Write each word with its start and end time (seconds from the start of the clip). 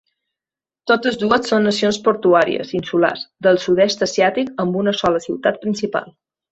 Totes 0.91 1.19
dues 1.23 1.49
són 1.51 1.67
nacions 1.69 1.99
portuàries 2.09 2.73
insulars 2.81 3.29
del 3.49 3.63
sud-est 3.67 4.05
asiàtic 4.09 4.53
amb 4.67 4.85
una 4.85 4.99
sola 5.05 5.27
ciutat 5.31 5.67
principal. 5.67 6.15